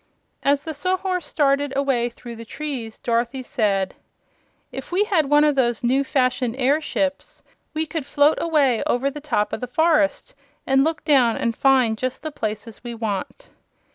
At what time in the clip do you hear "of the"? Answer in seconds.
9.53-9.67